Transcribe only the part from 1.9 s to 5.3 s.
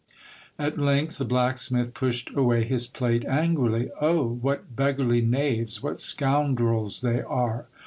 pushed away his plate angrily." Oh, what beggarly